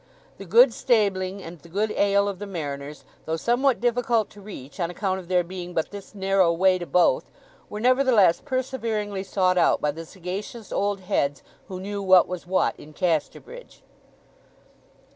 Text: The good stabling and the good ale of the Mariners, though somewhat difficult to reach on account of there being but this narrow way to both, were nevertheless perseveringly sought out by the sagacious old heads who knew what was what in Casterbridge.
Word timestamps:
The 0.39 0.45
good 0.45 0.73
stabling 0.73 1.43
and 1.43 1.59
the 1.59 1.69
good 1.69 1.91
ale 1.91 2.27
of 2.27 2.39
the 2.39 2.47
Mariners, 2.47 3.05
though 3.25 3.35
somewhat 3.35 3.79
difficult 3.79 4.31
to 4.31 4.41
reach 4.41 4.79
on 4.79 4.89
account 4.89 5.19
of 5.19 5.27
there 5.27 5.43
being 5.43 5.75
but 5.75 5.91
this 5.91 6.15
narrow 6.15 6.51
way 6.51 6.79
to 6.79 6.87
both, 6.87 7.29
were 7.69 7.79
nevertheless 7.79 8.41
perseveringly 8.43 9.21
sought 9.21 9.59
out 9.59 9.79
by 9.79 9.91
the 9.91 10.07
sagacious 10.07 10.71
old 10.71 11.01
heads 11.01 11.43
who 11.67 11.79
knew 11.79 12.01
what 12.01 12.27
was 12.27 12.47
what 12.47 12.75
in 12.79 12.93
Casterbridge. 12.93 13.83